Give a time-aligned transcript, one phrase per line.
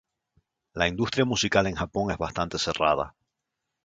[0.81, 3.13] La industria musical en Japón es bastante cerrada.